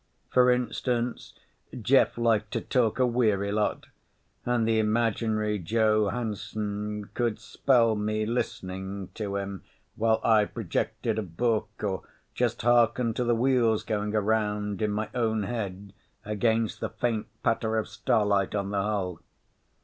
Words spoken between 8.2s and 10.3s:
listening to him, while